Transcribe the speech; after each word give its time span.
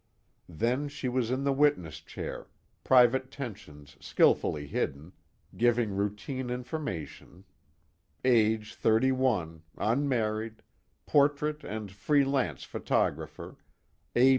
_"Then 0.49 0.87
she 0.87 1.07
was 1.07 1.29
in 1.29 1.43
the 1.43 1.53
witness 1.53 1.99
chair, 1.99 2.47
private 2.83 3.29
tensions 3.29 3.97
skillfully 3.99 4.65
hidden, 4.65 5.13
giving 5.55 5.95
routine 5.95 6.49
information: 6.49 7.43
age 8.25 8.73
thirty 8.73 9.11
one, 9.11 9.61
unmarried, 9.77 10.63
portrait 11.05 11.63
and 11.63 11.91
free 11.91 12.25
lance 12.25 12.63
photographer, 12.63 13.57
A. 14.15 14.29